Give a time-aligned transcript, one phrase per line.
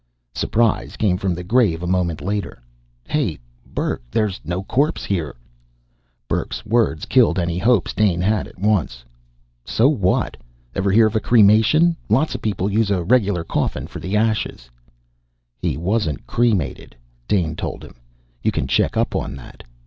[0.33, 2.59] Surprise came from the grave a moment later.
[3.07, 3.37] "Hey,
[3.71, 5.35] Burke, there's no corpse here!"
[6.27, 9.05] Burke's words killed any hopes Dane had at once.
[9.63, 10.37] "So what?
[10.73, 11.95] Ever hear of cremation?
[12.09, 14.71] Lots of people use a regular coffin for the ashes."
[15.59, 16.95] "He wasn't cremated,"
[17.27, 17.93] Dane told him.
[18.41, 19.61] "You can check up on that."